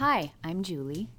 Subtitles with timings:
[0.00, 1.10] Hi, I'm Julie.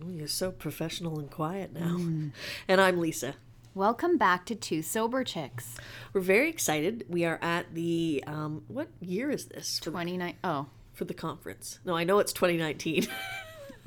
[0.00, 1.98] Oh, you're so professional and quiet now.
[2.68, 3.34] And I'm Lisa.
[3.74, 5.74] Welcome back to Two Sober Chicks.
[6.12, 7.04] We're very excited.
[7.08, 10.36] We are at the um, what year is this for 29.
[10.44, 11.80] Oh, for the conference?
[11.84, 13.08] No, I know it's 2019.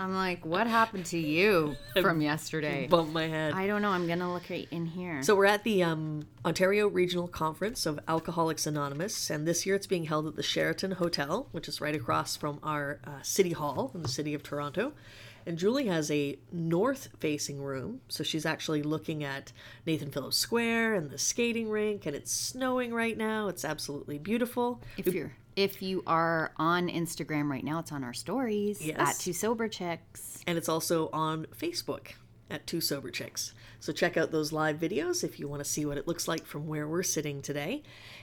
[0.01, 2.87] I'm like, what happened to you from yesterday?
[2.87, 3.53] Bump my head.
[3.53, 3.91] I don't know.
[3.91, 5.21] I'm going to look right in here.
[5.21, 9.85] So we're at the um, Ontario Regional Conference of Alcoholics Anonymous, and this year it's
[9.85, 13.91] being held at the Sheraton Hotel, which is right across from our uh, City Hall
[13.93, 14.93] in the city of Toronto.
[15.45, 19.51] And Julie has a north-facing room, so she's actually looking at
[19.85, 23.47] Nathan Phillips Square and the skating rink, and it's snowing right now.
[23.47, 24.81] It's absolutely beautiful.
[24.97, 28.97] if you're if you are on Instagram right now, it's on our stories Yes.
[28.97, 30.43] at Two Sober Chicks.
[30.47, 32.13] and it's also on Facebook
[32.49, 33.53] at Two Sober Chicks.
[33.79, 36.45] So check out those live videos if you want to see what it looks like
[36.45, 37.81] from where we're sitting today.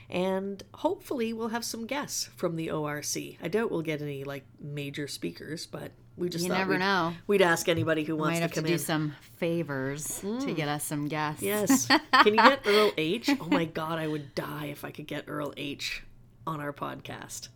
[0.09, 3.17] And hopefully we'll have some guests from the ORC.
[3.41, 7.13] I doubt we'll get any like major speakers, but we just You never we'd, know.
[7.27, 10.53] we'd ask anybody who wants Might to have to come do some favors to hmm.
[10.53, 11.41] get us some guests.
[11.43, 11.87] Yes.
[11.87, 13.29] Can you get Earl H?
[13.39, 16.03] Oh my god, I would die if I could get Earl H
[16.49, 17.49] on our podcast.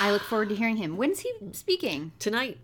[0.00, 0.96] I look forward to hearing him.
[0.96, 2.12] When's he speaking?
[2.18, 2.58] Tonight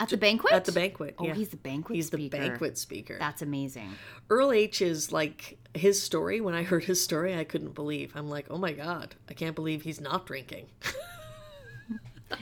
[0.00, 0.52] At the banquet?
[0.52, 1.14] at the banquet.
[1.18, 1.34] Oh, yeah.
[1.34, 2.36] he's the banquet He's the speaker.
[2.38, 3.16] banquet speaker.
[3.18, 3.90] That's amazing.
[4.30, 6.40] Earl H is like his story.
[6.40, 8.12] When I heard his story, I couldn't believe.
[8.16, 10.66] I'm like, oh my god, I can't believe he's not drinking.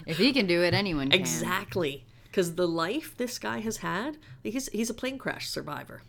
[0.06, 1.20] If he can do it, anyone can.
[1.20, 6.00] exactly, because the life this guy has had, he's, he's a plane crash survivor.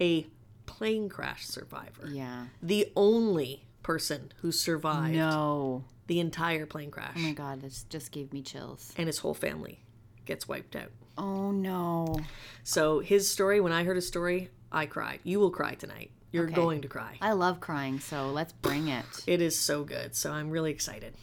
[0.00, 0.26] A
[0.66, 2.06] plane crash survivor.
[2.08, 2.46] Yeah.
[2.62, 5.84] The only person who survived No.
[6.06, 8.92] the entire plane crash, Oh my god, this just gave me chills.
[8.96, 9.80] and his whole family
[10.24, 10.90] gets wiped out.
[11.18, 12.20] Oh no.
[12.64, 15.20] So his story, when I heard his story, I cried.
[15.24, 16.10] You will cry tonight.
[16.30, 16.54] You're Okay.
[16.54, 17.18] going to cry.
[17.20, 19.04] I love crying, so let's bring it.
[19.26, 20.14] It is so good.
[20.16, 21.14] So I'm really excited.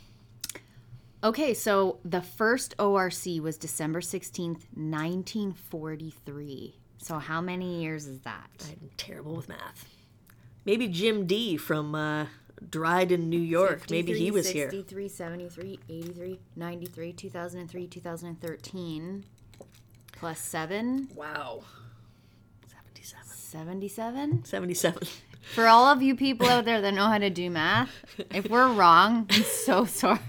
[1.23, 6.75] Okay, so the first ORC was December 16th, 1943.
[6.99, 8.49] So how many years is that?
[8.69, 9.85] I'm terrible with math.
[10.65, 12.27] Maybe Jim D from uh,
[12.67, 13.89] Dryden, New York.
[13.89, 14.69] Maybe he was here.
[14.69, 19.23] 63, 73, 83, 93, 2003, 2013.
[20.13, 21.61] Plus 7, Wow.
[22.93, 23.25] 77.
[23.33, 24.45] 77.
[24.45, 25.07] 77.
[25.55, 27.89] For all of you people out there that know how to do math,
[28.33, 30.19] if we're wrong, I'm so sorry.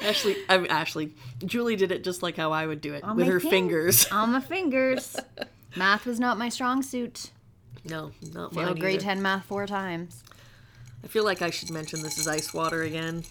[0.00, 1.12] Ashley, I mean, Ashley,
[1.44, 3.50] Julie did it just like how I would do it with her thing.
[3.50, 4.06] fingers.
[4.12, 5.16] On my fingers.
[5.74, 7.30] Math was not my strong suit.
[7.84, 9.02] No, not Failed mine grade either.
[9.04, 10.22] 10 math four times.
[11.06, 13.22] I feel like I should mention this is ice water again.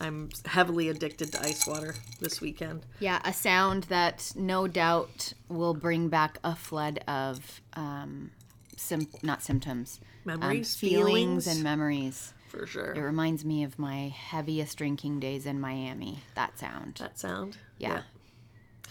[0.00, 2.84] I'm heavily addicted to ice water this weekend.
[2.98, 8.32] Yeah, a sound that no doubt will bring back a flood of um,
[8.76, 11.46] sim- not symptoms, um, Memories, feelings, feelings.
[11.46, 12.34] and memories.
[12.48, 12.92] For sure.
[12.92, 16.24] It reminds me of my heaviest drinking days in Miami.
[16.34, 16.96] That sound.
[16.96, 17.56] that sound.
[17.78, 18.02] Yeah.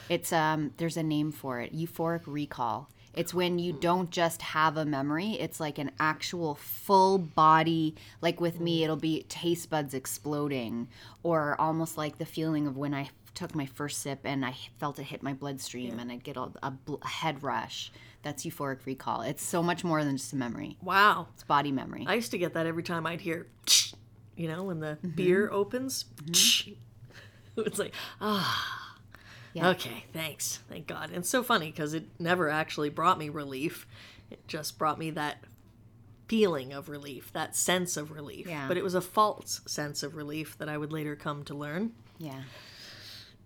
[0.07, 1.75] It's um there's a name for it.
[1.75, 2.89] Euphoric recall.
[3.13, 8.39] It's when you don't just have a memory, it's like an actual full body like
[8.39, 10.87] with me it'll be taste buds exploding
[11.23, 14.99] or almost like the feeling of when I took my first sip and I felt
[14.99, 17.91] it hit my bloodstream and I'd get a, a, a head rush.
[18.23, 19.21] That's euphoric recall.
[19.21, 20.77] It's so much more than just a memory.
[20.81, 21.27] Wow.
[21.33, 22.05] It's body memory.
[22.07, 23.47] I used to get that every time I'd hear,
[24.37, 25.15] you know, when the Mm-hmm.
[25.15, 26.05] beer opens.
[27.57, 28.80] It's like, ah,
[29.53, 29.69] Yeah.
[29.69, 31.09] okay, thanks, thank God.
[31.09, 33.85] And it's so funny because it never actually brought me relief.
[34.29, 35.43] It just brought me that
[36.27, 38.47] feeling of relief, that sense of relief.
[38.47, 38.67] Yeah.
[38.67, 41.91] But it was a false sense of relief that I would later come to learn.
[42.17, 42.43] yeah.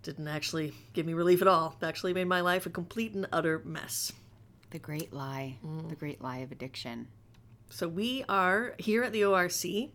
[0.02, 1.76] Didn't actually give me relief at all.
[1.82, 4.12] It actually made my life a complete and utter mess.
[4.70, 5.56] The great lie.
[5.66, 5.88] Mm.
[5.88, 7.08] The great lie of addiction.
[7.70, 9.90] So we are here at the ORC.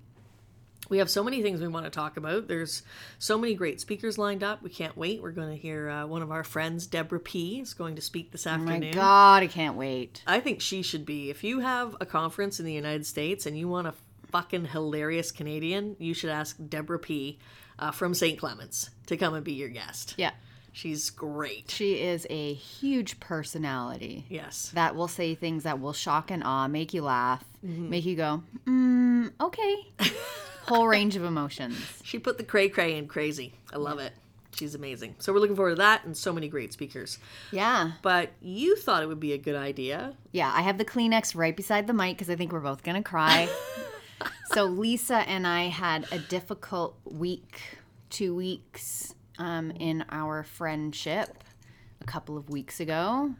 [0.89, 2.47] We have so many things we want to talk about.
[2.49, 2.83] There's
[3.17, 4.61] so many great speakers lined up.
[4.61, 5.21] We can't wait.
[5.21, 8.31] We're going to hear uh, one of our friends, Deborah P, is going to speak
[8.31, 8.93] this Oh my afternoon.
[8.93, 10.21] god, I can't wait.
[10.27, 11.29] I think she should be.
[11.29, 13.93] If you have a conference in the United States and you want a
[14.31, 17.39] fucking hilarious Canadian, you should ask Deborah P
[17.79, 18.37] uh, from St.
[18.37, 20.15] Clements to come and be your guest.
[20.17, 20.31] Yeah.
[20.73, 21.69] She's great.
[21.69, 24.71] She is a huge personality Yes.
[24.73, 28.43] that will say things that will shock and awe, make you laugh, make you go,
[28.65, 29.75] mm, okay.
[30.71, 31.75] Whole range of emotions.
[32.03, 33.53] She put the cray cray in crazy.
[33.73, 34.13] I love it.
[34.53, 35.15] She's amazing.
[35.19, 37.19] So we're looking forward to that and so many great speakers.
[37.51, 37.91] Yeah.
[38.01, 40.13] But you thought it would be a good idea.
[40.31, 43.01] Yeah, I have the Kleenex right beside the mic because I think we're both going
[43.01, 43.49] to cry.
[44.53, 47.61] so, Lisa and I had a difficult week,
[48.09, 51.43] two weeks um, in our friendship
[52.01, 53.33] a couple of weeks ago,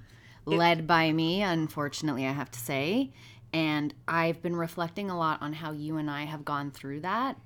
[0.45, 3.11] led by me, unfortunately, I have to say.
[3.53, 7.37] And I've been reflecting a lot on how you and I have gone through that.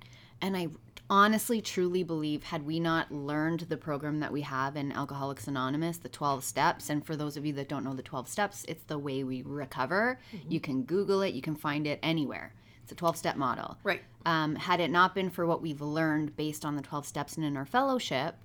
[0.42, 0.68] And I
[1.10, 5.98] honestly truly believe had we not learned the program that we have in Alcoholics Anonymous,
[5.98, 8.84] the 12 steps, and for those of you that don't know the 12 steps, it's
[8.84, 10.19] the way we recover.
[10.50, 12.54] You can Google it, you can find it anywhere.
[12.84, 13.78] It's a 12 step model.
[13.84, 14.02] Right.
[14.25, 17.46] Um, had it not been for what we've learned based on the 12 steps and
[17.46, 18.36] in our fellowship,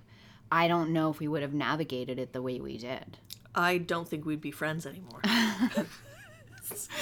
[0.52, 3.18] I don't know if we would have navigated it the way we did.
[3.54, 5.22] I don't think we'd be friends anymore.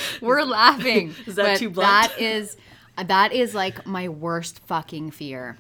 [0.21, 1.15] We're laughing.
[1.27, 2.11] Is that but too blunt?
[2.11, 2.57] That is
[3.07, 5.59] that is like my worst fucking fear.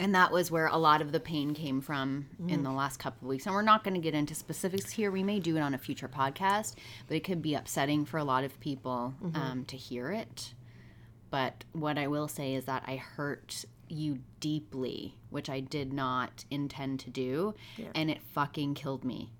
[0.00, 2.62] And that was where a lot of the pain came from in mm.
[2.62, 3.46] the last couple of weeks.
[3.46, 5.10] And we're not going to get into specifics here.
[5.10, 6.76] We may do it on a future podcast,
[7.08, 9.36] but it could be upsetting for a lot of people mm-hmm.
[9.36, 10.54] um, to hear it.
[11.30, 16.44] But what I will say is that I hurt you deeply, which I did not
[16.48, 17.54] intend to do.
[17.94, 19.32] And it fucking killed me.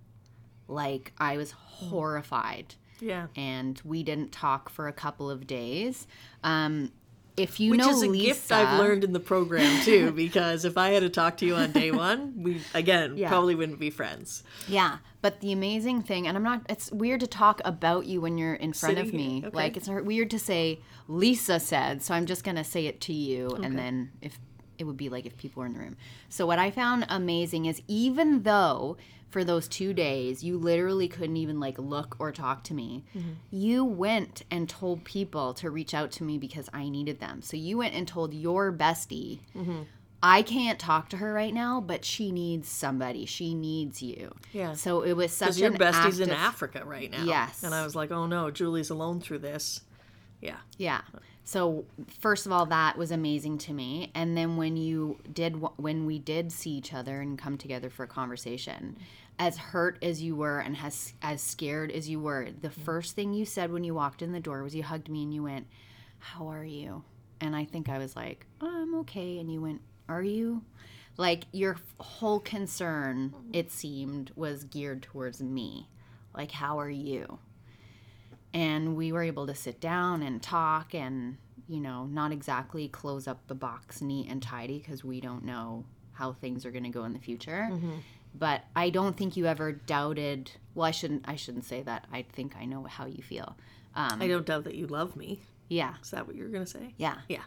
[0.66, 1.54] Like, I was mm.
[1.54, 3.26] horrified yeah.
[3.36, 6.06] and we didn't talk for a couple of days.
[6.44, 6.92] Um,
[7.36, 10.64] if you Which know is a Lisa, gift I've learned in the program too, because
[10.64, 13.28] if I had to talk to you on day one, we again Yeah.
[13.28, 14.42] probably wouldn't be friends.
[14.66, 14.98] yeah.
[15.20, 16.62] But the amazing thing, and I'm not.
[16.68, 19.42] It's weird to talk about you when you're in front of me.
[19.46, 19.56] okay.
[19.56, 22.02] Like it's weird to say Lisa said.
[22.02, 24.38] So I'm just gonna say it to you, and then if
[24.78, 25.96] it would be like if people were in the room.
[26.28, 28.96] So what I found amazing is even though
[29.30, 33.32] for those two days you literally couldn't even like look or talk to me, mm-hmm.
[33.50, 37.42] you went and told people to reach out to me because I needed them.
[37.42, 39.40] So you went and told your bestie.
[39.56, 39.82] Mm-hmm.
[40.20, 43.24] I can't talk to her right now, but she needs somebody.
[43.24, 44.34] She needs you.
[44.52, 44.72] Yeah.
[44.72, 47.22] So it was such Because your bestie's in Africa right now.
[47.22, 47.62] Yes.
[47.62, 49.82] And I was like, oh no, Julie's alone through this.
[50.40, 50.58] Yeah.
[50.76, 51.00] Yeah.
[51.44, 51.84] So
[52.20, 54.10] first of all, that was amazing to me.
[54.14, 58.04] And then when you did, when we did see each other and come together for
[58.04, 58.96] a conversation,
[59.38, 63.32] as hurt as you were and as as scared as you were, the first thing
[63.32, 65.66] you said when you walked in the door was you hugged me and you went,
[66.18, 67.04] "How are you?"
[67.40, 70.62] And I think I was like, oh, "I'm okay." And you went, "Are you?"
[71.16, 75.88] Like your whole concern, it seemed, was geared towards me.
[76.34, 77.38] Like, how are you?
[78.54, 81.36] And we were able to sit down and talk and
[81.68, 85.84] you know not exactly close up the box neat and tidy because we don't know
[86.12, 87.68] how things are going to go in the future
[88.34, 92.22] but i don't think you ever doubted well i shouldn't i shouldn't say that i
[92.32, 93.56] think i know how you feel
[93.94, 95.40] um, I don't doubt that you love me.
[95.68, 96.94] yeah Is that what you were gonna say?
[96.98, 97.42] yeah Yeah.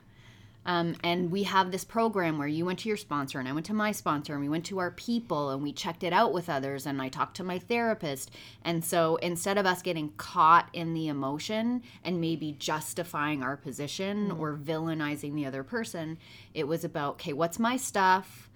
[0.66, 3.66] Um, and we have this program where you went to your sponsor and I went
[3.68, 6.50] to my sponsor and we went to our people and we checked it out with
[6.50, 8.30] others and I talked to my therapist.
[8.64, 14.30] And so instead of us getting caught in the emotion and maybe justifying our position
[14.32, 16.20] or villainizing the other person,
[16.54, 18.48] it was about, okay, what's my stuff?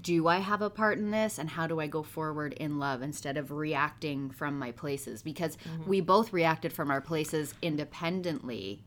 [0.00, 1.38] Do I have a part in this?
[1.38, 5.20] And how do I go forward in love instead of reacting from my places?
[5.20, 8.84] Because we both reacted from our places independently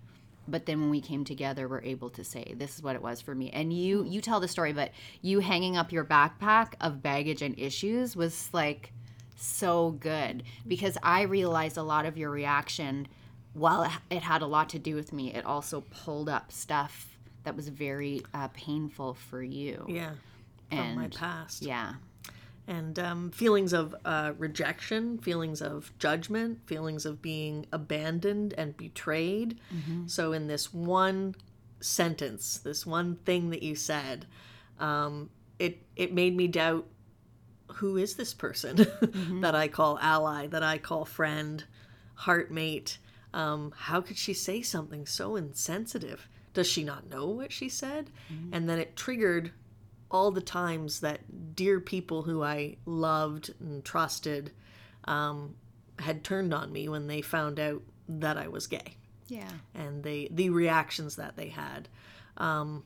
[0.48, 3.20] but then when we came together we're able to say this is what it was
[3.22, 4.92] for me and you you tell the story but
[5.22, 8.92] you hanging up your backpack of baggage and issues was like
[9.36, 13.08] so good because i realized a lot of your reaction
[13.54, 17.56] while it- had a lot to do with me it also pulled up stuff that
[17.56, 20.12] was very uh, painful for you Yeah.
[20.70, 21.62] From my past.
[21.62, 21.94] yeah
[22.68, 29.58] and um, feelings of uh, rejection, feelings of judgment, feelings of being abandoned and betrayed.
[30.08, 31.36] So, in this one
[31.80, 34.26] sentence, this one thing that you said,
[34.80, 35.30] um,
[35.60, 36.86] it it made me doubt
[37.74, 38.76] who is this person
[39.42, 41.64] that I call ally, that I call friend,
[42.16, 42.98] heartmate.
[43.34, 46.28] Um, how could she say something so insensitive?
[46.54, 48.10] Does she not know what she said?
[48.52, 49.52] And then it triggered
[50.10, 54.52] all the times that dear people who I loved and trusted
[55.06, 55.56] um,
[56.00, 58.96] had turned on me when they found out that I was gay
[59.28, 61.88] yeah and they the reactions that they had.
[62.38, 62.84] Um,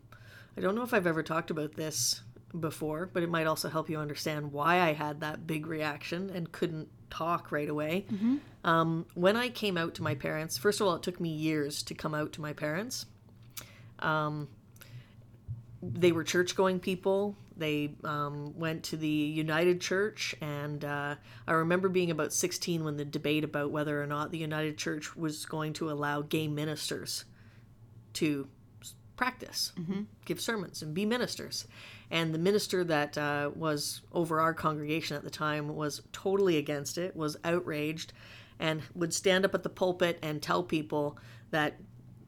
[0.58, 2.22] I don't know if I've ever talked about this
[2.60, 6.52] before, but it might also help you understand why I had that big reaction and
[6.52, 8.06] couldn't talk right away.
[8.64, 11.84] Um, when I came out to my parents, first of all, it took me years
[11.84, 13.06] to come out to my parents.
[14.00, 14.50] Um,
[15.82, 17.36] they were church going people.
[17.58, 21.16] They um, went to the United Church, and uh,
[21.48, 25.16] I remember being about 16 when the debate about whether or not the United Church
[25.16, 27.26] was going to allow gay ministers
[28.14, 28.48] to
[29.16, 29.72] practice,
[30.26, 31.68] give sermons, and be ministers.
[32.10, 36.98] And the minister that uh, was over our congregation at the time was totally against
[36.98, 38.14] it, was outraged,
[38.60, 41.18] and would stand up at the pulpit and tell people
[41.52, 41.76] that,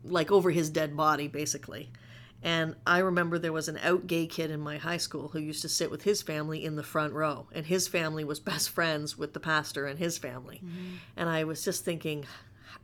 [0.04, 1.92] like, over his dead body, basically.
[2.44, 5.62] And I remember there was an out gay kid in my high school who used
[5.62, 9.18] to sit with his family in the front row, and his family was best friends
[9.18, 10.62] with the pastor and his family.
[10.64, 10.96] Mm-hmm.
[11.16, 12.26] And I was just thinking,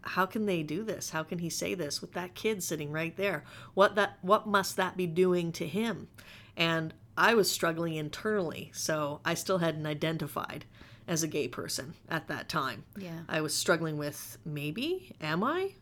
[0.02, 1.10] how can they do this?
[1.10, 3.44] How can he say this with that kid sitting right there?
[3.74, 6.08] What that what must that be doing to him?
[6.56, 10.64] And I was struggling internally, so I still hadn't identified
[11.06, 12.86] as a gay person at that time.
[12.98, 13.22] Yeah.
[13.28, 15.74] I was struggling with maybe am I?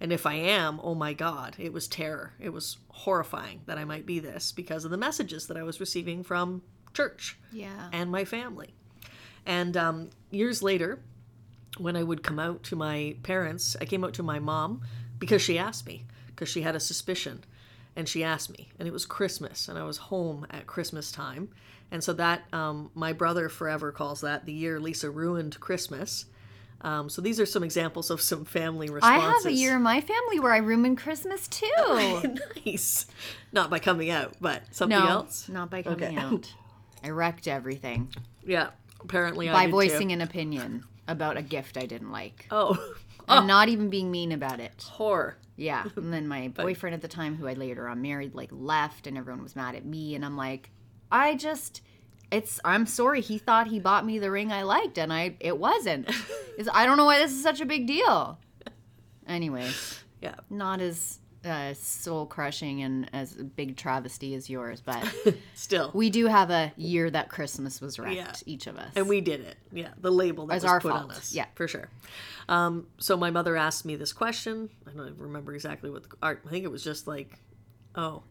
[0.00, 2.32] And if I am, oh my god, it was terror.
[2.40, 5.78] It was horrifying that I might be this because of the messages that I was
[5.80, 6.62] receiving from
[6.94, 7.90] church Yeah.
[7.92, 8.74] and my family.
[9.46, 11.00] And um, years later,
[11.78, 14.82] when I would come out to my parents, I came out to my mom
[15.18, 17.44] because she asked me, because she had a suspicion.
[17.96, 21.50] And she asked me, and it was Christmas, and I was home at Christmas time.
[21.90, 26.24] And so that, um, my brother forever calls that the year Lisa ruined Christmas.
[26.82, 29.22] Um, so these are some examples of some family responses.
[29.22, 32.22] I have a year in my family where I ruin Christmas too.
[32.66, 33.06] nice.
[33.52, 35.48] Not by coming out, but something no, else.
[35.48, 36.16] not by coming Okay.
[36.16, 36.54] out.
[37.04, 38.08] I wrecked everything
[38.44, 38.70] Yeah,
[39.02, 40.14] apparently I by voicing Too.
[40.14, 42.46] an opinion about a gift I didn't like.
[42.50, 42.76] Oh,
[43.28, 44.82] And not even being mean about it.
[44.82, 45.36] horror.
[45.56, 45.84] Yeah.
[45.96, 49.18] And then my boyfriend at the time, who I later on married, like left and
[49.18, 50.14] everyone was mad at me.
[50.14, 50.70] And I'm like,
[51.12, 51.82] I just,
[52.30, 53.20] it's, I'm sorry.
[53.20, 56.08] He thought he bought me the ring I liked and I, it wasn't.
[56.58, 58.38] It's, I don't know why this is such a big deal.
[59.26, 59.70] Anyway,
[60.20, 60.34] Yeah.
[60.50, 65.02] not as uh, soul crushing and as big travesty as yours, but
[65.54, 65.90] Still.
[65.94, 68.32] we do have a year that Christmas was wrecked, Yeah.
[68.44, 68.92] each of us.
[68.94, 69.56] And we did it.
[69.72, 71.12] Yeah, the label that It's was our put on fault.
[71.12, 71.32] us.
[71.34, 71.46] Yeah.
[71.54, 71.88] for sure.
[72.46, 74.68] Um, so my mother asked me this question.
[74.86, 76.42] I don't remember exactly what the art.
[76.46, 77.38] I think it was just like,
[77.94, 78.22] "Oh,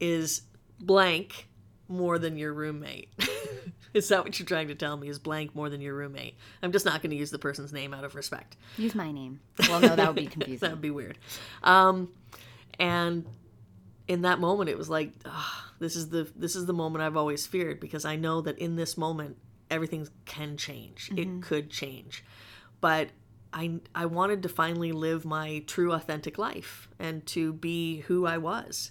[0.00, 0.42] is
[0.80, 1.46] blank
[1.88, 3.08] more than your roommate?"
[3.94, 5.08] is that what you're trying to tell me?
[5.08, 6.34] Is blank more than your roommate?
[6.62, 8.56] I'm just not going to use the person's name out of respect.
[8.76, 9.40] Use my name.
[9.68, 10.58] Well, no, that would be confusing.
[10.66, 11.18] That would be weird.
[11.62, 12.10] Um,
[12.78, 13.26] and
[14.08, 17.16] in that moment, it was like, ah, this is the this is the moment I've
[17.16, 19.36] always feared because I know that in this moment
[19.70, 21.10] everything can change.
[21.16, 22.24] It could change,
[22.80, 23.10] but
[23.52, 28.38] I I wanted to finally live my true authentic life and to be who I
[28.38, 28.90] was,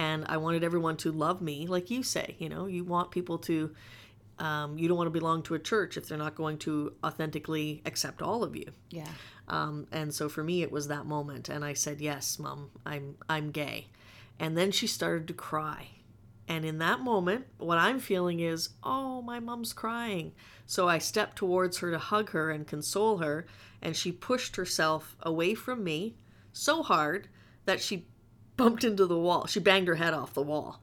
[0.00, 2.34] and I wanted everyone to love me, like you say.
[2.38, 3.74] You know, you want people to.
[4.38, 7.82] Um, you don't want to belong to a church if they're not going to authentically
[7.84, 8.64] accept all of you.
[8.88, 9.08] yeah.
[9.48, 13.16] Um, and so for me, it was that moment, and I said, "Yes, mom, I'm
[13.28, 13.88] I'm gay."
[14.38, 15.88] And then she started to cry,
[16.48, 20.32] and in that moment, what I'm feeling is, "Oh, my mom's crying."
[20.64, 23.44] So I stepped towards her to hug her and console her,
[23.82, 26.14] and she pushed herself away from me
[26.52, 27.28] so hard
[27.66, 28.06] that she
[28.60, 29.46] bumped into the wall.
[29.46, 30.80] She banged her head off the wall.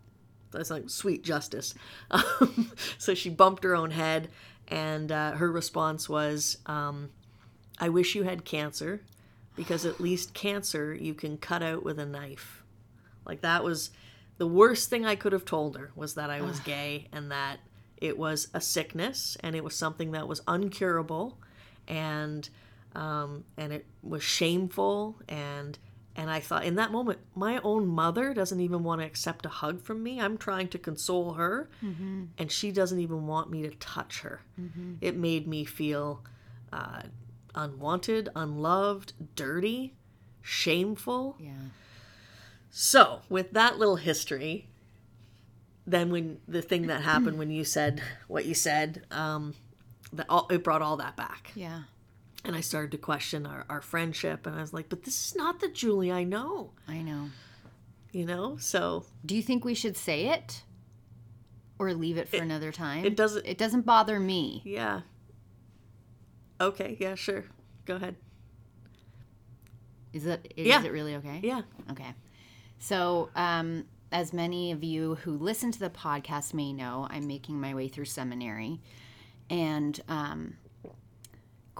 [0.52, 1.74] That's like sweet justice.
[2.10, 4.30] Um, so she bumped her own head,
[4.68, 6.58] and uh, her response was.
[6.66, 7.10] Um,
[7.80, 9.02] I wish you had cancer
[9.56, 12.64] because at least cancer you can cut out with a knife.
[13.26, 13.92] Like that was
[14.38, 17.60] the worst thing I could have told her was that I was gay and that
[17.98, 21.34] it was a sickness and it was something that was uncurable
[21.88, 22.50] and
[22.96, 25.78] um, and it was shameful and
[26.18, 29.50] and I thought in that moment my own mother doesn't even want to accept a
[29.50, 30.20] hug from me.
[30.20, 31.70] I'm trying to console her
[32.38, 34.42] and she doesn't even want me to touch her.
[35.00, 36.24] It made me feel
[36.74, 37.04] uh,
[37.56, 39.94] unwanted, unloved, dirty,
[40.42, 41.36] shameful.
[41.40, 41.52] Yeah.
[42.72, 44.68] So, with that little history,
[45.86, 49.54] then when the thing that happened when you said what you said, um,
[50.14, 51.84] that all, it brought all that back, Yeah.
[52.48, 55.36] And I started to question our, our friendship, and I was like, "But this is
[55.36, 57.30] not the Julie I know," I know.
[58.12, 58.58] you know.
[58.58, 60.63] So Do you think we should say it?
[61.80, 63.06] Or leave it for another time?
[63.06, 64.63] it doesn't- It doesn't bother me.
[64.66, 65.01] yeah.
[66.60, 67.44] Okay, yeah, sure.
[67.86, 68.16] Go ahead.
[70.13, 70.84] Is it is Yeah.
[70.84, 71.39] it really okay?
[71.44, 71.62] Yeah.
[71.92, 72.13] Okay.
[72.80, 77.60] So, um, as many of you who listen to the podcast may know, I'm making
[77.60, 78.80] my way through seminary.
[79.50, 80.56] And um,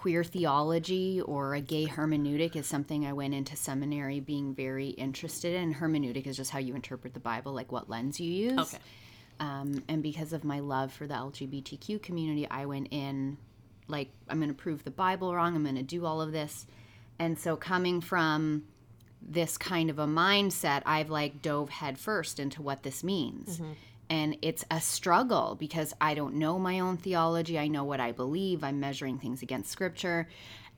[0.08, 5.54] queer theology or a gay hermeneutic is something I went into seminary being very interested
[5.54, 5.74] in.
[5.74, 8.58] Hermeneutic is just how you interpret the Bible, like what lens you use.
[8.58, 8.78] Okay.
[9.42, 13.38] Um, and because of my love for the LGBTQ community, I went in
[13.90, 15.58] like, I'm going to prove the Bible wrong.
[15.58, 16.66] I'm going to do all of this.
[17.20, 18.64] And so, coming from
[19.22, 23.60] this kind of a mindset, I've like dove headfirst into what this means.
[24.10, 27.60] And it's a struggle because I don't know my own theology.
[27.60, 28.64] I know what I believe.
[28.64, 30.28] I'm measuring things against scripture.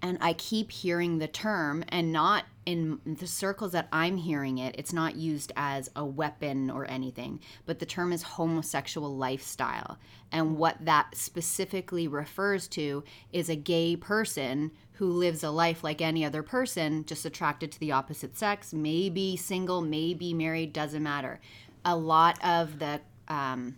[0.02, 4.76] And I keep hearing the term, and not in the circles that I'm hearing it,
[4.78, 9.98] it's not used as a weapon or anything, but the term is homosexual lifestyle.
[10.32, 16.00] And what that specifically refers to is a gay person who lives a life like
[16.02, 21.42] any other person, just attracted to the opposite sex, maybe single, maybe married, doesn't matter.
[21.84, 23.78] A lot of the um,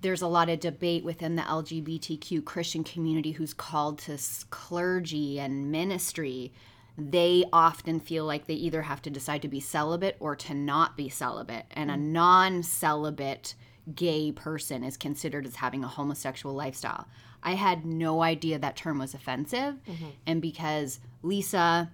[0.00, 4.18] there's a lot of debate within the LGBTQ Christian community who's called to
[4.50, 6.52] clergy and ministry.
[6.98, 10.94] they often feel like they either have to decide to be celibate or to not
[10.96, 11.64] be celibate.
[11.70, 13.54] And a non celibate
[13.94, 17.06] gay person is considered as having a homosexual lifestyle.
[17.42, 19.76] I had no idea that term was offensive.
[20.26, 21.90] And because Lisa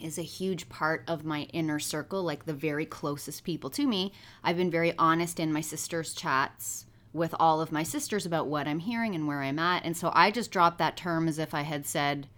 [0.00, 4.12] is a huge part of my inner circle, like the very closest people to me,
[4.42, 8.68] I've been very honest in my sister's chats with all of my sisters about what
[8.68, 9.84] I'm hearing and where I'm at.
[9.84, 12.28] And so I just dropped that term as if I had said,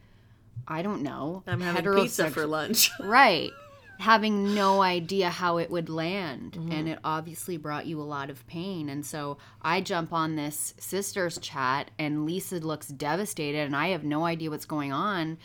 [0.67, 1.43] I don't know.
[1.47, 2.91] I'm having pizza for lunch.
[3.01, 3.51] Right.
[3.99, 6.53] Having no idea how it would land.
[6.53, 6.71] Mm-hmm.
[6.71, 8.89] And it obviously brought you a lot of pain.
[8.89, 14.05] And so I jump on this sisters chat, and Lisa looks devastated, and I have
[14.05, 15.39] no idea what's going on.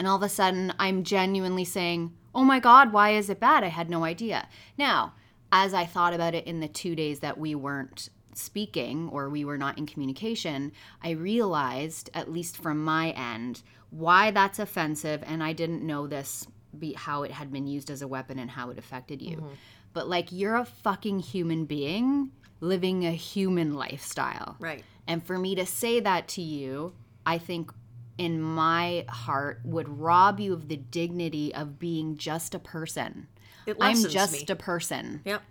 [0.00, 3.62] And all of a sudden, I'm genuinely saying, Oh my God, why is it bad?
[3.62, 4.48] I had no idea.
[4.78, 5.12] Now,
[5.52, 9.44] as I thought about it in the two days that we weren't speaking or we
[9.44, 10.72] were not in communication,
[11.04, 15.22] I realized, at least from my end, why that's offensive.
[15.26, 16.46] And I didn't know this,
[16.78, 19.36] be, how it had been used as a weapon and how it affected you.
[19.36, 19.54] Mm-hmm.
[19.92, 22.30] But like, you're a fucking human being
[22.60, 24.56] living a human lifestyle.
[24.60, 24.82] right.
[25.06, 26.94] And for me to say that to you,
[27.26, 27.70] I think
[28.20, 33.26] in my heart would rob you of the dignity of being just a person.
[33.66, 34.44] It I'm just me.
[34.48, 35.22] a person.
[35.24, 35.42] Yep.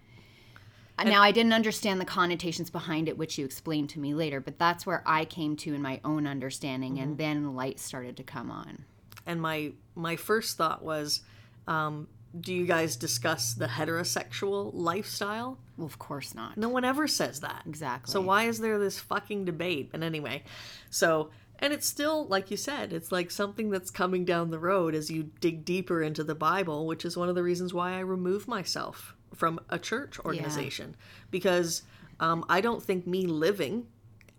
[1.05, 4.59] now, I didn't understand the connotations behind it, which you explained to me later, but
[4.59, 7.03] that's where I came to in my own understanding, Mm-hmm.
[7.03, 8.85] and then light started to come on.
[9.25, 11.21] And my my first thought was,
[11.67, 12.07] um,
[12.39, 15.57] do you guys discuss the heterosexual lifestyle?
[15.77, 16.55] Well, of course not.
[16.57, 17.63] No one ever says that.
[17.65, 18.11] Exactly.
[18.11, 19.89] So why is there this fucking debate?
[19.93, 20.43] And anyway,
[20.91, 24.95] so and it's still like you said, it's like something that's coming down the road
[24.95, 27.99] as you dig deeper into the Bible, which is one of the reasons why I
[27.99, 30.95] remove myself from a church organization
[31.31, 31.83] because
[32.19, 33.87] um, I don't think me living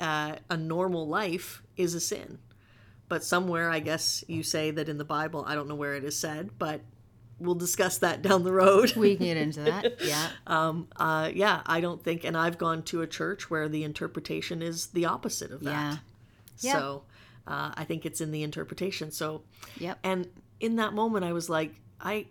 [0.00, 2.38] uh, a normal life is a sin.
[3.08, 6.04] But somewhere, I guess you say that in the Bible, I don't know where it
[6.04, 6.80] is said, but
[7.40, 8.94] we'll discuss that down the road.
[8.94, 10.00] We can get into that.
[10.04, 10.28] Yeah.
[10.46, 14.62] um, uh, yeah, I don't think, and I've gone to a church where the interpretation
[14.62, 15.70] is the opposite of that.
[15.70, 15.96] Yeah.
[16.60, 16.72] Yeah.
[16.74, 17.02] So
[17.50, 19.10] uh, I think it's in the interpretation.
[19.10, 19.42] So,
[19.78, 19.98] Yep.
[20.04, 20.28] and
[20.60, 22.26] in that moment, I was like, I,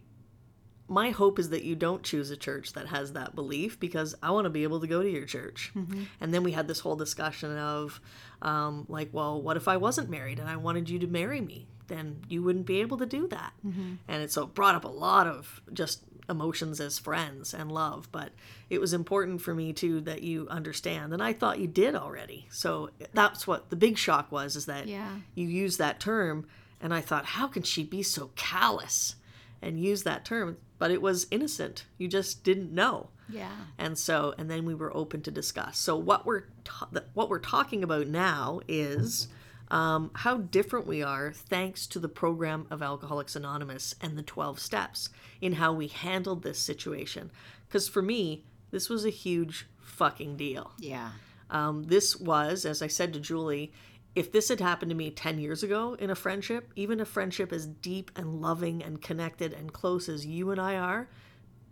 [0.87, 4.31] my hope is that you don't choose a church that has that belief because I
[4.31, 5.71] want to be able to go to your church.
[5.75, 6.03] Mm-hmm.
[6.21, 7.99] And then we had this whole discussion of,
[8.41, 11.67] um, like, well, what if I wasn't married and I wanted you to marry me?
[11.87, 13.53] Then you wouldn't be able to do that.
[13.65, 13.93] Mm-hmm.
[14.07, 18.07] And it so it brought up a lot of just emotions as friends and love.
[18.11, 18.31] But
[18.69, 21.13] it was important for me too that you understand.
[21.13, 22.47] And I thought you did already.
[22.51, 25.19] So that's what the big shock was is that Yeah.
[25.35, 26.45] you use that term.
[26.81, 29.15] And I thought, how can she be so callous
[29.61, 30.57] and use that term?
[30.77, 31.85] But it was innocent.
[31.97, 33.51] You just didn't know Yeah.
[33.77, 37.37] and so and then we were open to discuss so what we're ta- what we're
[37.39, 39.27] talking about now is
[39.71, 44.59] um, how different we are thanks to the program of alcoholics anonymous and the 12
[44.59, 45.09] steps
[45.41, 47.31] in how we handled this situation
[47.67, 51.11] because for me this was a huge fucking deal Yeah.
[51.49, 53.71] um, this was as i said to julie
[54.15, 57.51] if this had happened to me 10 years ago in a friendship even a friendship
[57.53, 61.07] as deep and loving and connected and close as you and i are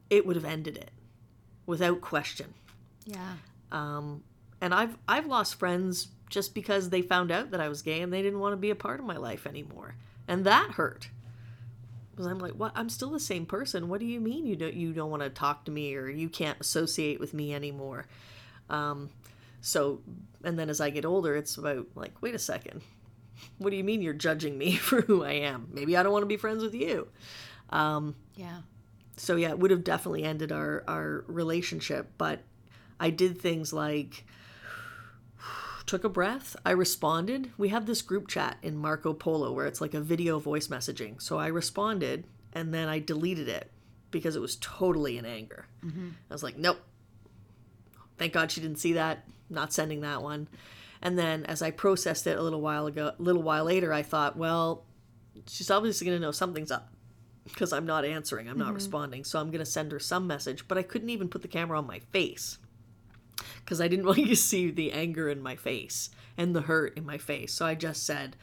[0.10, 0.92] it would have ended it
[1.66, 2.54] without question
[3.06, 3.34] Yeah.
[3.72, 8.12] and I've I've lost friends just because they found out that I was gay and
[8.12, 9.96] they didn't want to be a part of my life anymore,
[10.28, 11.10] and that hurt.
[12.12, 12.72] Because I'm like, what?
[12.76, 13.90] I'm still the same person.
[13.90, 16.30] What do you mean you don't you don't want to talk to me or you
[16.30, 18.08] can't associate with me anymore?
[18.70, 19.12] Um,
[19.62, 20.02] so,
[20.44, 22.82] and then as I get older, it's about like, wait a second,
[23.58, 25.70] what do you mean you're judging me for who I am?
[25.72, 27.08] Maybe I don't want to be friends with you.
[28.36, 28.62] Yeah.
[29.18, 32.12] so yeah, it would have definitely ended our our relationship.
[32.18, 32.42] But
[33.00, 34.26] I did things like
[35.88, 36.56] took a breath.
[36.66, 37.52] I responded.
[37.58, 41.22] We have this group chat in Marco Polo where it's like a video voice messaging.
[41.22, 43.72] So I responded and then I deleted it
[44.12, 45.66] because it was totally in anger.
[45.84, 46.10] Mm-hmm.
[46.30, 46.80] I was like, nope.
[48.18, 49.26] Thank God she didn't see that.
[49.50, 50.50] Not sending that one.
[51.02, 54.04] And then as I processed it a little while ago, a little while later, I
[54.04, 54.84] thought, well,
[55.48, 56.92] she's obviously going to know something's up
[57.46, 58.76] because I'm not answering, I'm not mm-hmm.
[58.76, 59.24] responding.
[59.24, 61.78] So I'm going to send her some message, but I couldn't even put the camera
[61.78, 62.58] on my face
[63.60, 66.98] because I didn't want you to see the anger in my face and the hurt
[66.98, 67.54] in my face.
[67.54, 68.36] So I just said,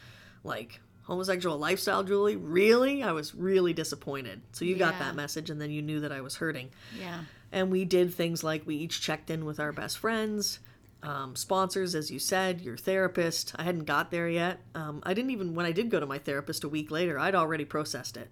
[0.42, 2.36] like, homosexual lifestyle, Julie?
[2.36, 3.02] Really?
[3.02, 4.42] I was really disappointed.
[4.52, 6.70] So you got that message and then you knew that I was hurting.
[6.98, 7.20] Yeah.
[7.52, 10.58] And we did things like we each checked in with our best friends,
[11.02, 13.54] um, sponsors, as you said, your therapist.
[13.56, 14.60] I hadn't got there yet.
[14.74, 17.34] Um, I didn't even, when I did go to my therapist a week later, I'd
[17.34, 18.30] already processed it.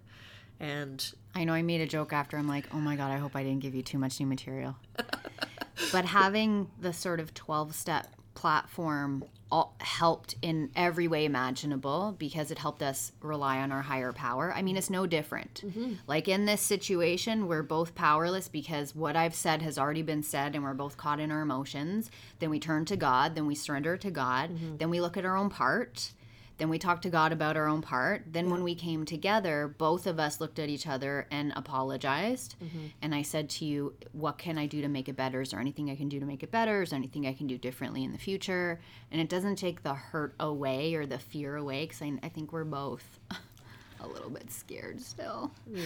[0.59, 2.37] And I know I made a joke after.
[2.37, 4.77] I'm like, oh my God, I hope I didn't give you too much new material.
[5.91, 12.51] but having the sort of 12 step platform all, helped in every way imaginable because
[12.51, 14.53] it helped us rely on our higher power.
[14.55, 15.63] I mean, it's no different.
[15.65, 15.93] Mm-hmm.
[16.07, 20.55] Like in this situation, we're both powerless because what I've said has already been said
[20.55, 22.11] and we're both caught in our emotions.
[22.39, 24.79] Then we turn to God, then we surrender to God, mm-hmm.
[24.79, 26.13] then we look at our own part.
[26.63, 28.23] Then we talked to God about our own part.
[28.31, 32.55] Then, when we came together, both of us looked at each other and apologized.
[32.63, 32.87] Mm-hmm.
[33.03, 35.41] And I said to you, What can I do to make it better?
[35.41, 36.83] Is there anything I can do to make it better?
[36.83, 38.79] Is there anything I can do differently in the future?
[39.11, 42.53] And it doesn't take the hurt away or the fear away because I, I think
[42.53, 43.19] we're both
[44.01, 45.51] a little bit scared still.
[45.69, 45.83] Yeah.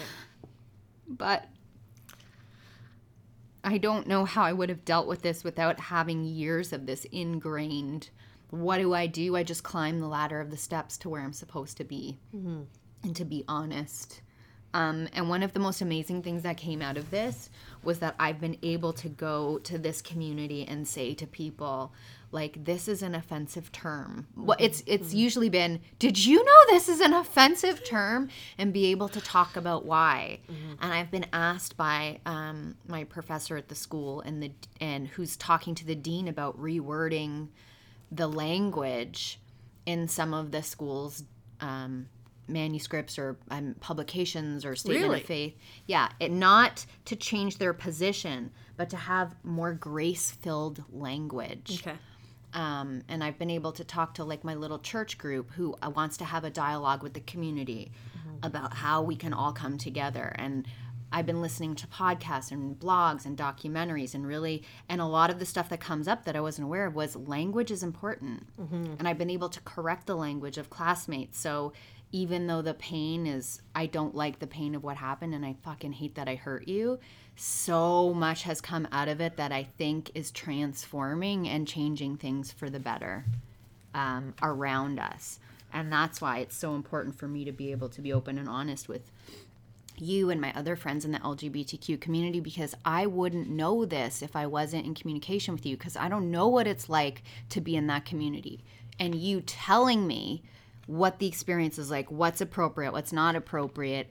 [1.09, 1.47] But
[3.65, 7.07] I don't know how I would have dealt with this without having years of this
[7.07, 8.11] ingrained.
[8.51, 9.37] What do I do?
[9.37, 12.19] I just climb the ladder of the steps to where I'm supposed to be.
[13.03, 14.23] And to be honest.
[14.75, 17.49] Um, and one of the most amazing things that came out of this
[17.83, 21.95] was that I've been able to go to this community and say to people,
[22.31, 24.27] like, this is an offensive term.
[24.37, 28.29] Well, it's it's usually been, did you know this is an offensive term?
[28.59, 30.41] And be able to talk about why.
[30.81, 35.37] And I've been asked by um, my professor at the school and the and who's
[35.37, 37.49] talking to the dean about rewording
[38.11, 39.41] the language
[39.85, 41.25] in some of the schools
[41.61, 42.07] um,
[42.49, 45.21] manuscripts or um, publications or statement Really?
[45.21, 45.55] of faith
[45.87, 51.97] yeah it not to change their position but to have more grace filled language Okay.
[52.53, 55.91] um, and I've been able to talk to like my little church group who uh,
[55.91, 57.91] wants to have a dialogue with the community
[58.43, 60.35] about how we can all come together.
[60.39, 60.67] And
[61.13, 65.39] I've been listening to podcasts and blogs and documentaries, and really, and a lot of
[65.39, 68.47] the stuff that comes up that I wasn't aware of was language is important.
[68.99, 71.39] And I've been able to correct the language of classmates.
[71.39, 71.73] So
[72.13, 75.55] even though the pain is, I don't like the pain of what happened, and I
[75.63, 76.99] fucking hate that I hurt you.
[77.37, 82.51] So much has come out of it that I think is transforming and changing things
[82.51, 83.25] for the better
[83.95, 85.39] um, around us.
[85.73, 88.49] And that's why it's so important for me to be able to be open and
[88.49, 89.11] honest with
[89.99, 94.37] you and my other friends in the LGBTQ community because I wouldn't know this if
[94.37, 97.77] I wasn't in communication with you because I don't know what it's like to be
[97.77, 98.65] in that community.
[98.99, 100.43] And you telling me
[100.87, 104.09] what the experience is like, what's appropriate, what's not appropriate,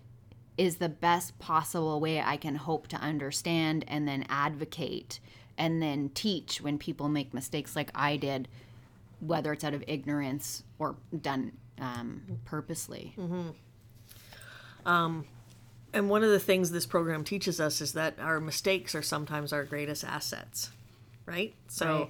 [0.58, 5.19] is the best possible way I can hope to understand and then advocate
[5.58, 8.48] and then teach when people make mistakes like I did,
[9.19, 13.13] whether it's out of ignorance or done um, purposely.
[15.95, 19.53] And one of the things this program teaches us is that our mistakes are sometimes
[19.53, 20.69] our greatest assets,
[21.25, 21.55] right?
[21.67, 22.10] So,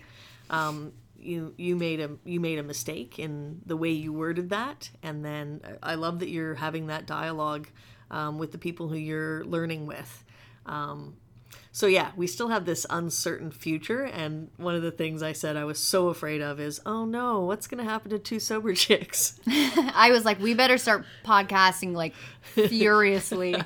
[0.50, 4.90] um, you you made a you made a mistake in the way you worded that,
[5.02, 7.68] and then I love that you're having that dialogue
[8.12, 10.24] um, with the people who you're learning with.
[10.66, 11.16] Um,
[11.76, 15.58] so yeah, we still have this uncertain future, and one of the things I said
[15.58, 18.74] I was so afraid of is, oh no, what's going to happen to two sober
[18.76, 19.38] chicks?
[19.48, 22.16] I was like, we better start podcasting like
[22.54, 23.58] furiously.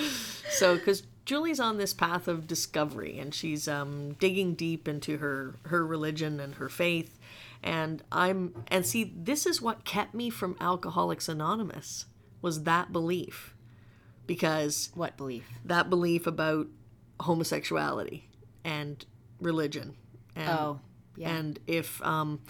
[0.50, 5.54] so because julie's on this path of discovery and she's um, digging deep into her
[5.68, 7.18] her religion and her faith
[7.62, 12.04] and i'm and see this is what kept me from alcoholics anonymous
[12.42, 13.54] was that belief
[14.26, 15.44] because what belief?
[15.64, 16.66] that belief about
[17.20, 18.28] homosexuality
[18.64, 19.04] and
[19.40, 19.94] religion.
[20.36, 20.80] And, Oh,
[21.16, 21.30] yeah.
[21.36, 22.40] and if um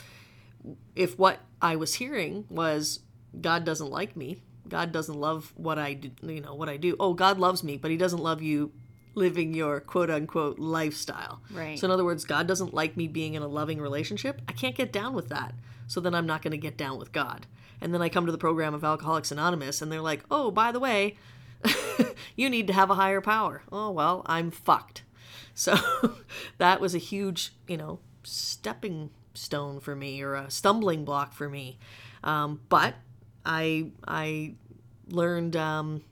[0.97, 3.01] if what i was hearing was
[3.41, 6.97] god doesn't like me god doesn't love what i do you know what i do.
[6.99, 8.73] Oh god loves me but he doesn't love you
[9.15, 11.41] living your quote unquote lifestyle.
[11.53, 11.79] Right.
[11.79, 14.41] so in other words god doesn't like me being in a loving relationship.
[14.49, 15.55] I can't get down with that.
[15.87, 17.47] So then i'm not going to get down with god.
[17.83, 20.73] And then i come to the program of alcoholics anonymous and they're like oh by
[20.73, 21.17] the way
[22.37, 23.63] you need to have a higher power.
[23.71, 25.03] Oh, well, I'm fucked.
[25.55, 25.77] So
[26.59, 31.49] that was a huge, you know, stepping stone for me or a stumbling block for
[31.49, 31.79] me.
[32.23, 32.95] Um, but
[33.45, 34.55] I, I
[35.09, 36.03] learned um,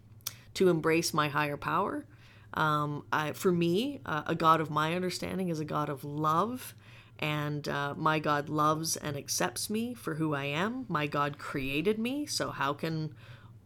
[0.55, 2.07] to embrace my higher power.
[2.55, 6.75] Um, I, for me, uh, a God of my understanding is a God of love.
[7.19, 10.87] And uh, my God loves and accepts me for who I am.
[10.89, 12.27] My God created me.
[12.27, 13.15] So, how can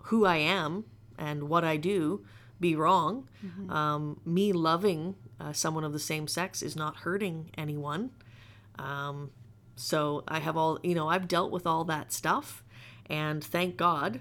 [0.04, 0.84] who I am
[1.18, 2.24] and what I do
[2.60, 3.28] be wrong.
[3.68, 8.10] Um, me loving uh, someone of the same sex is not hurting anyone.
[8.78, 9.30] Um,
[9.76, 12.62] so I have all, you know, I've dealt with all that stuff.
[13.08, 14.20] And thank God,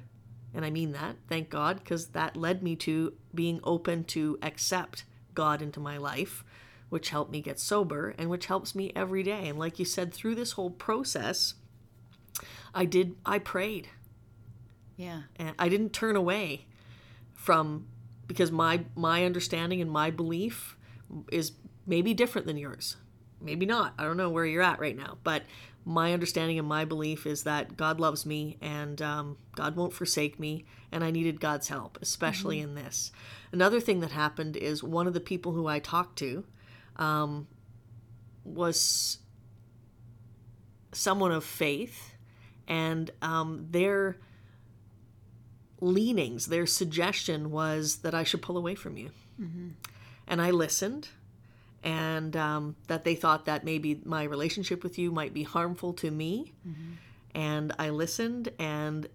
[0.53, 5.05] and I mean that, thank God, because that led me to being open to accept
[5.33, 6.43] God into my life,
[6.89, 9.47] which helped me get sober and which helps me every day.
[9.47, 11.55] And like you said, through this whole process,
[12.73, 13.87] I did, I prayed
[14.97, 15.23] Yeah.
[15.37, 16.67] and I didn't turn away
[17.45, 17.85] from
[18.27, 20.75] because my my understanding and my belief
[21.31, 21.51] is
[21.85, 22.97] maybe different than yours.
[23.39, 23.93] maybe not.
[23.97, 25.43] I don't know where you're at right now, but
[25.85, 30.39] my understanding and my belief is that God loves me and um, God won't forsake
[30.39, 33.11] me, and I needed God's help, especially in this.
[33.51, 36.43] Another thing that happened is one of the people who I talked to
[36.95, 37.47] um,
[38.43, 39.19] was
[40.91, 42.15] someone of faith,
[42.67, 44.17] and um, their
[45.85, 49.11] leanings, their suggestion was that I should pull away from you.
[50.27, 51.09] And I listened,
[51.83, 56.09] and um, that they thought that maybe my relationship with you might be harmful to
[56.11, 56.53] me.
[57.35, 59.07] And I listened, and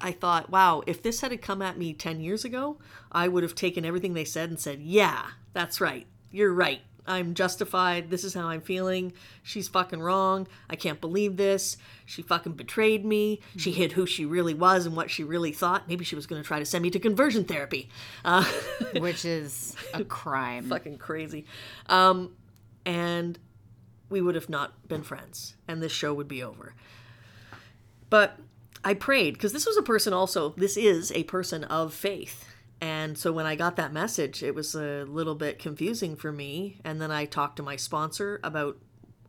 [0.00, 2.78] I thought, wow, if this had come at me 10 years ago,
[3.10, 6.06] I would have taken everything they said and said, yeah, that's right.
[6.30, 6.82] You're right.
[7.08, 8.10] I'm justified.
[8.10, 9.12] This is how I'm feeling.
[9.42, 10.46] She's fucking wrong.
[10.68, 11.76] I can't believe this.
[12.04, 13.40] She fucking betrayed me.
[13.56, 15.88] She hid who she really was and what she really thought.
[15.88, 17.88] Maybe she was going to try to send me to conversion therapy.
[18.24, 18.44] Uh,
[18.98, 20.68] which is a crime.
[20.68, 21.46] fucking crazy.
[21.86, 22.36] Um,
[22.84, 23.38] and
[24.10, 26.74] we would have not been friends, and this show would be over.
[28.10, 28.38] But
[28.84, 32.44] I prayed because this was a person also, this is a person of faith.
[32.80, 36.80] And so when I got that message, it was a little bit confusing for me.
[36.84, 38.78] And then I talked to my sponsor about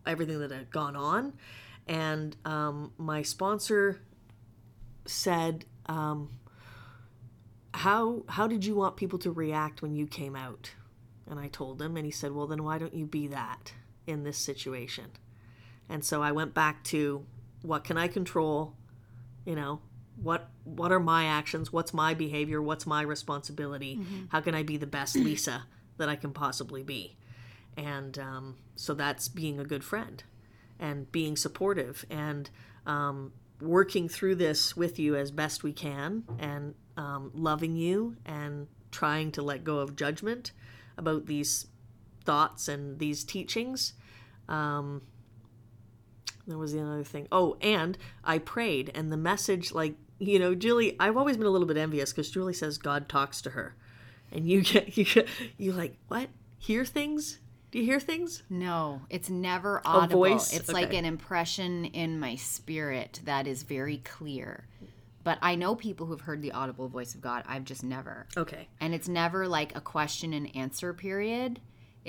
[0.06, 1.34] everything that had gone on.
[1.88, 4.02] And um, my sponsor
[5.06, 6.30] said, um,
[7.74, 10.72] how, how did you want people to react when you came out?
[11.30, 13.74] And I told him, and he said, Well, then why don't you be that
[14.08, 15.06] in this situation?
[15.88, 17.26] And so I went back to
[17.62, 18.74] what can I control?
[19.46, 19.82] You know,
[20.22, 21.72] what what are my actions?
[21.74, 22.62] What's my behavior?
[22.62, 24.00] What's my responsibility?
[24.30, 25.66] How can I be the best Lisa
[25.98, 27.18] that I can possibly be?
[27.78, 30.24] And um, so that's being a good friend
[30.80, 32.50] and being supportive and
[32.86, 38.68] um, working through this with you as best we can and um, loving you and
[38.92, 40.52] trying to let go of judgment
[40.98, 41.68] about these
[42.26, 43.94] thoughts and these teachings.
[44.48, 45.02] Um,
[46.48, 47.28] there was the other thing.
[47.32, 51.50] Oh, and I prayed, and the message, like, you know, Julie, I've always been a
[51.50, 53.76] little bit envious because Julie says God talks to her.
[54.32, 55.28] And you get, you get,
[55.58, 56.30] you like, what?
[56.58, 57.40] Hear things?
[57.72, 58.44] Do you hear things?
[58.50, 60.26] No, it's never audible.
[60.26, 60.54] A voice?
[60.54, 64.66] It's like an impression in my spirit that is very clear.
[65.24, 67.44] But I know people who've heard the audible voice of God.
[67.46, 68.26] I've just never.
[68.36, 68.68] Okay.
[68.80, 71.60] And it's never like a question and answer period.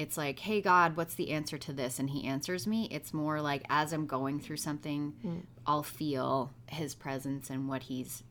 [0.01, 1.99] It's like, hey, God, what's the answer to this?
[1.99, 2.89] And He answers me.
[2.91, 5.43] It's more like as I'm going through something, mm.
[5.67, 8.23] I'll feel His presence and what He's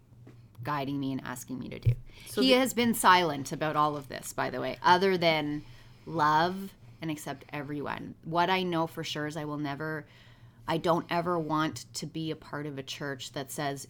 [0.64, 1.94] guiding me and asking me to do.
[2.42, 5.64] he has been silent about all of this, by the way, other than
[6.06, 8.16] love and accept everyone.
[8.26, 10.06] What I know for sure is I will never,
[10.68, 13.88] I don't ever want to be a part of a church that says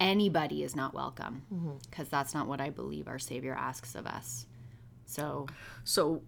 [0.00, 1.72] anybody is not welcome mm-hmm.
[1.90, 4.46] because that's not what I believe our Savior asks of us.
[5.06, 5.46] So,
[5.84, 6.22] So,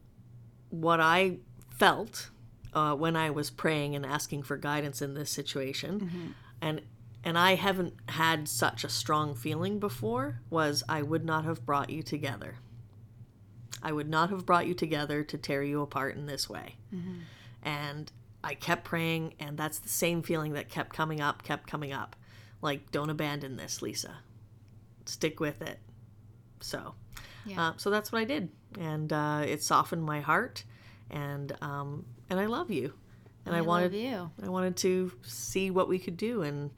[0.72, 1.36] what I
[1.70, 2.30] felt
[2.74, 6.80] uh, when I was praying and asking for guidance in this situation, and
[7.24, 11.90] and I haven't had such a strong feeling before, was I would not have brought
[11.90, 12.56] you together.
[13.82, 16.76] I would not have brought you together to tear you apart in this way.
[17.62, 18.10] And
[18.42, 22.16] I kept praying, and that's the same feeling that kept coming up, kept coming up.
[22.60, 24.18] Like, don't abandon this, Lisa.
[25.06, 25.78] Stick with it.
[26.60, 26.94] So,
[27.44, 27.68] Yeah.
[27.68, 30.64] uh, so that's what I did, and uh, it softened my heart,
[31.10, 32.94] and um, and I love you,
[33.46, 34.30] and I, love wanted you.
[34.42, 36.70] I wanted to see what we could do, and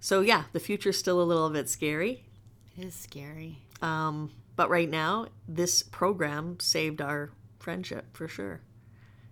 [0.00, 2.24] so yeah, the future's still a little bit scary,
[2.78, 3.58] It is scary.
[3.82, 8.60] um, but right now this program saved our friendship for sure,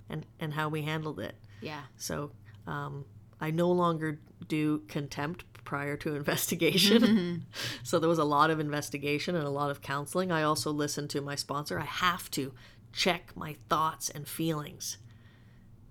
[0.08, 1.36] and and how we handled it.
[1.60, 1.82] Yeah.
[1.96, 2.32] So
[2.66, 3.04] um,
[3.40, 7.44] I no longer do contempt prior to investigation.
[7.82, 10.30] so there was a lot of investigation and a lot of counseling.
[10.30, 11.80] I also listened to my sponsor.
[11.80, 12.52] I have to
[12.92, 14.98] check my thoughts and feelings,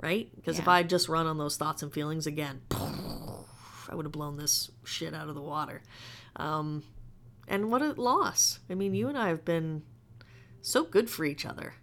[0.02, 0.30] right?
[0.36, 4.38] Because if I just run on those thoughts and feelings again, I would have blown
[4.38, 5.82] this shit out of the water.
[6.38, 6.84] Um,
[7.50, 8.60] and what a loss.
[8.70, 9.84] I mean, you and I have been
[10.62, 11.74] so good for each other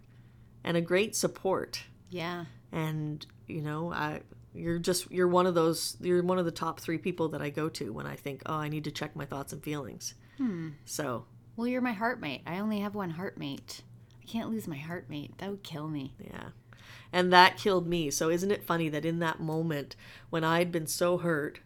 [0.63, 2.45] and a great support Yeah.
[2.71, 4.21] and you know i
[4.53, 7.49] you're just you're one of those you're one of the top three people that i
[7.49, 10.69] go to when i think oh i need to check my thoughts and feelings hmm.
[10.85, 12.41] so Well, you're my heartmate.
[12.47, 13.81] I only have one heartmate.
[14.21, 15.37] I can't lose my heartmate.
[15.37, 16.13] That would kill me.
[16.19, 16.49] yeah
[17.13, 19.95] and that killed me so isn't it funny that in that moment
[20.29, 21.59] when i'd been so hurt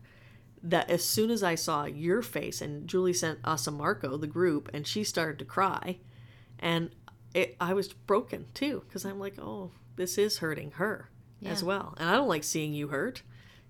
[0.61, 4.27] that as soon as i saw your face and julie sent us a marco the
[4.27, 5.97] group and she started to cry
[6.59, 6.89] and
[7.33, 11.09] it, i was broken too because i'm like oh this is hurting her
[11.51, 13.21] as well and i don't like seeing you hurt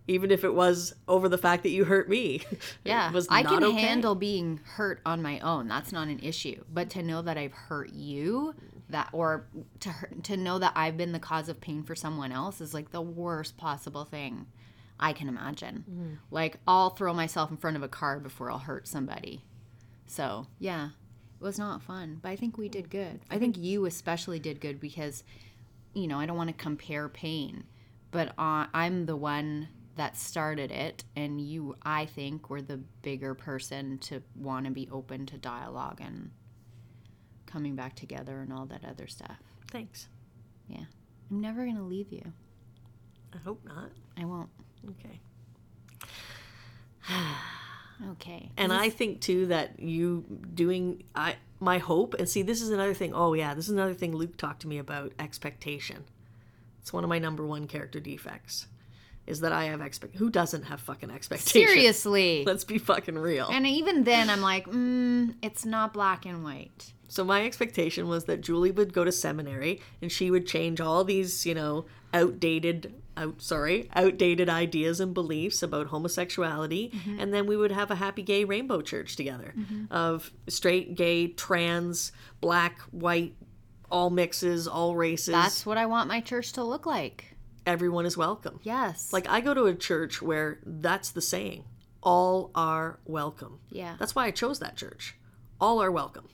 [0.07, 2.41] even if it was over the fact that you hurt me
[2.85, 3.11] Yeah.
[3.11, 3.79] was I can okay.
[3.79, 5.67] handle being hurt on my own.
[5.67, 6.63] That's not an issue.
[6.71, 8.53] But to know that I've hurt you,
[8.89, 9.47] that or
[9.79, 12.73] to hurt, to know that I've been the cause of pain for someone else is
[12.73, 14.45] like the worst possible thing
[14.99, 15.85] I can imagine.
[15.89, 16.13] Mm-hmm.
[16.29, 19.43] Like I'll throw myself in front of a car before I'll hurt somebody.
[20.05, 20.89] So, yeah.
[21.41, 23.19] It was not fun, but I think we did good.
[23.29, 25.23] I think you especially did good because
[25.95, 27.63] you know, I don't want to compare pain,
[28.11, 33.33] but uh, I'm the one that started it and you I think were the bigger
[33.33, 36.31] person to want to be open to dialogue and
[37.45, 39.37] coming back together and all that other stuff.
[39.71, 40.09] Thanks.
[40.67, 40.83] Yeah.
[41.31, 42.33] I'm never going to leave you.
[43.33, 43.91] I hope not.
[44.17, 44.49] I won't.
[44.89, 45.19] Okay.
[48.11, 48.51] Okay.
[48.57, 52.93] And I think too that you doing I my hope and see this is another
[52.93, 53.13] thing.
[53.13, 56.05] Oh yeah, this is another thing Luke talked to me about expectation.
[56.81, 58.67] It's one of my number one character defects.
[59.27, 61.51] Is that I have expect who doesn't have fucking expectations?
[61.51, 62.43] Seriously.
[62.47, 63.49] Let's be fucking real.
[63.51, 66.93] And even then I'm like, mm, it's not black and white.
[67.07, 71.03] So my expectation was that Julie would go to seminary and she would change all
[71.03, 77.19] these, you know, outdated out sorry, outdated ideas and beliefs about homosexuality mm-hmm.
[77.19, 79.85] and then we would have a happy gay rainbow church together mm-hmm.
[79.91, 83.35] of straight, gay, trans, black, white,
[83.89, 85.33] all mixes, all races.
[85.33, 87.35] That's what I want my church to look like.
[87.65, 88.59] Everyone is welcome.
[88.63, 89.11] Yes.
[89.13, 91.63] Like I go to a church where that's the saying.
[92.03, 93.59] All are welcome.
[93.69, 93.95] yeah.
[93.97, 95.15] That's why I chose that church.
[95.59, 96.27] All are welcome.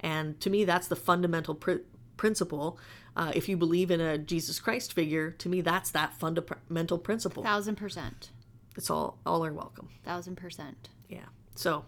[0.00, 1.84] And to me, that's the fundamental pr-
[2.16, 2.78] principle.
[3.16, 7.42] Uh, if you believe in a Jesus Christ figure, to me, that's that fundamental principle.
[7.42, 8.30] Thousand percent.
[8.76, 9.88] It's all all are welcome.
[10.04, 10.90] Thousand percent.
[11.08, 11.24] Yeah.
[11.54, 11.86] So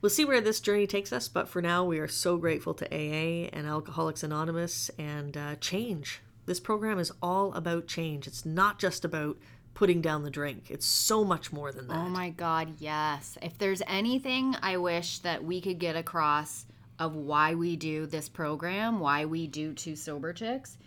[0.00, 1.26] we'll see where this journey takes us.
[1.28, 6.20] But for now, we are so grateful to AA and Alcoholics Anonymous and uh, change.
[6.46, 8.26] This program is all about change.
[8.26, 9.38] It's not just about
[9.74, 10.70] putting down the drink.
[10.70, 11.96] It's so much more than that.
[11.96, 13.36] Oh my God, yes.
[13.42, 16.66] If there's anything I wish that we could get across
[16.98, 20.78] of why we do this program, why we do Two Sober Chicks,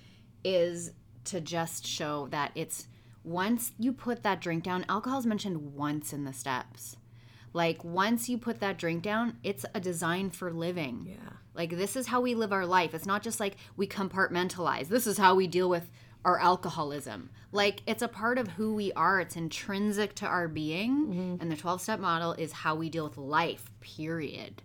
[0.44, 0.92] is
[1.26, 2.88] to just show that it's
[3.24, 6.96] once you put that drink down, alcohol is mentioned once in the steps.
[7.54, 11.08] Like once you put that drink down, it's a design for living.
[11.10, 11.34] Yeah.
[11.54, 12.94] Like this is how we live our life.
[12.94, 14.88] It's not just like we compartmentalize.
[14.88, 15.90] This is how we deal with
[16.24, 17.30] our alcoholism.
[17.52, 19.20] Like it's a part of who we are.
[19.20, 21.08] It's intrinsic to our being.
[21.08, 21.42] Mm-hmm.
[21.42, 24.62] And the 12 step model is how we deal with life, period.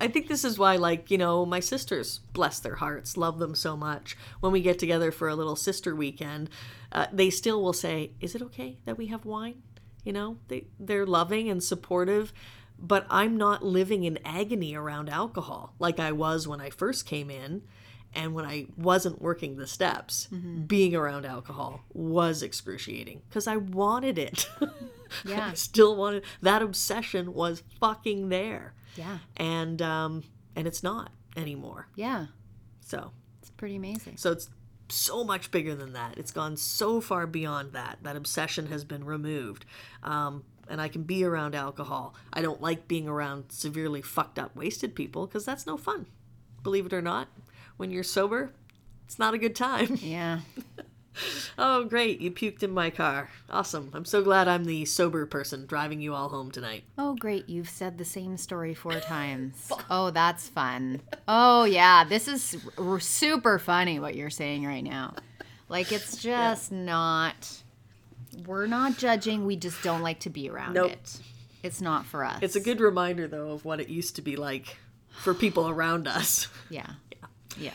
[0.00, 3.54] I think this is why, like, you know, my sisters, bless their hearts, love them
[3.54, 4.16] so much.
[4.40, 6.50] When we get together for a little sister weekend,
[6.90, 9.62] uh, they still will say, Is it okay that we have wine?
[10.04, 12.32] You know, they, they're loving and supportive,
[12.78, 17.30] but I'm not living in agony around alcohol like I was when I first came
[17.30, 17.62] in.
[18.14, 20.28] And when I wasn't working the steps,
[20.66, 24.50] being around alcohol was excruciating because I wanted it.
[25.26, 25.50] Yeah.
[25.50, 29.18] I still wanted that obsession was fucking there Yeah.
[29.36, 30.22] and um
[30.56, 32.26] and it's not anymore Yeah.
[32.80, 34.16] so It's pretty amazing.
[34.16, 34.48] so it's
[34.88, 39.04] so much bigger than that it's gone so far beyond that that obsession has been
[39.04, 39.64] removed
[40.02, 42.14] um and I can be around alcohol.
[42.32, 46.06] I don't like being around severely fucked up, wasted people because that's no fun.
[46.62, 47.28] Believe it or not,
[47.78, 48.52] when you're sober,
[49.04, 49.98] it's not a good time.
[50.00, 50.40] Yeah.
[51.58, 52.20] Oh, great.
[52.20, 53.28] You puked in my car.
[53.50, 53.90] Awesome.
[53.92, 56.84] I'm so glad I'm the sober person driving you all home tonight.
[56.96, 57.48] Oh, great.
[57.48, 59.70] You've said the same story four times.
[59.90, 61.00] Oh, that's fun.
[61.28, 62.04] Oh, yeah.
[62.04, 65.14] This is r- super funny what you're saying right now.
[65.68, 67.62] Like, it's just not.
[68.46, 69.44] We're not judging.
[69.44, 70.92] We just don't like to be around Nope.
[70.92, 71.20] it.
[71.62, 72.38] It's not for us.
[72.42, 74.78] It's a good reminder, though, of what it used to be like
[75.10, 76.48] for people around us.
[76.70, 76.86] Yeah.
[77.12, 77.26] yeah.
[77.58, 77.70] Yeah.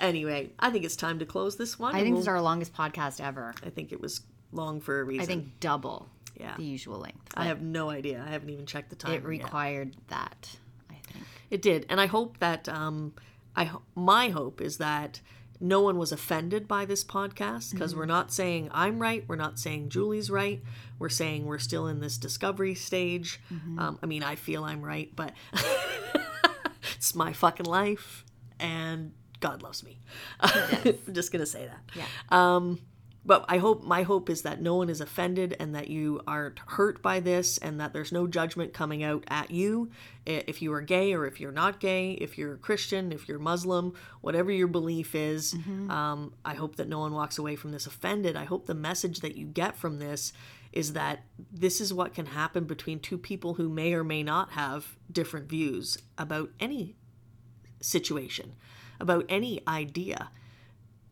[0.00, 1.94] Anyway, I think it's time to close this one.
[1.94, 3.54] I think this is our longest podcast ever.
[3.64, 5.22] I think it was long for a reason.
[5.22, 6.08] I think double
[6.38, 6.54] Yeah.
[6.56, 7.32] the usual length.
[7.34, 8.24] I have no idea.
[8.26, 9.12] I haven't even checked the time.
[9.12, 10.56] It required that,
[10.90, 11.24] I think.
[11.50, 13.12] It did, and I hope that um,
[13.54, 15.20] I ho- my hope is that
[15.62, 19.58] no one was offended by this podcast because we're not saying I'm right, we're not
[19.58, 20.62] saying Julie's right,
[20.98, 23.38] we're saying we're still in this discovery stage.
[23.76, 25.34] Um, I mean, I feel I'm right, but
[26.96, 28.24] it's my fucking life,
[28.58, 29.98] and God loves me.
[30.40, 31.80] I'm just gonna say that.
[31.94, 32.06] Yeah.
[32.30, 32.80] Um,
[33.24, 36.58] but I hope my hope is that no one is offended and that you aren't
[36.58, 39.90] hurt by this and that there's no judgment coming out at you
[40.24, 43.38] if you are gay or if you're not gay, if you're a Christian, if you're
[43.38, 45.52] Muslim, whatever your belief is.
[45.90, 48.36] Um, I hope that no one walks away from this offended.
[48.36, 50.32] I hope the message that you get from this
[50.72, 54.52] is that this is what can happen between two people who may or may not
[54.52, 56.96] have different views about any
[57.80, 58.54] situation,
[59.00, 60.30] about any idea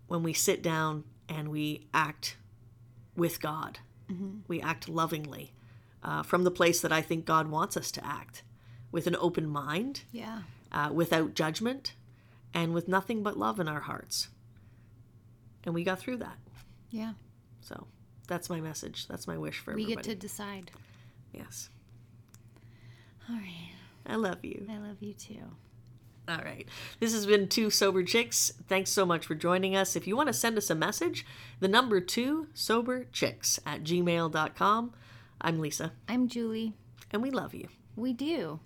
[0.07, 2.37] when we sit down and we act
[3.17, 3.79] with God.
[4.47, 5.53] We act lovingly
[6.03, 8.43] uh, from the place that I think God wants us to act
[8.91, 10.43] with an open mind, Yeah.
[10.73, 11.93] uh, without judgment,
[12.55, 14.29] and with nothing but love in our hearts.
[15.65, 16.39] And we got through that.
[16.91, 17.13] Yeah.
[17.61, 17.87] So
[18.29, 19.07] that's my message.
[19.09, 20.07] That's my wish for We everybody.
[20.09, 20.71] get to decide.
[21.35, 21.69] Yes.
[23.29, 23.73] All right.
[24.07, 24.67] I love you.
[24.71, 25.43] I love you too.
[26.29, 26.69] All right.
[27.01, 28.53] This has been Two Sober Chicks.
[28.69, 29.97] Thanks so much for joining us.
[29.97, 31.25] If you want to send us a message,
[31.61, 34.93] the number two sober chicks at gmail.com.
[35.41, 36.75] I'm Lisa, I'm Julie.
[37.11, 37.69] and we love you.
[37.97, 38.61] We do.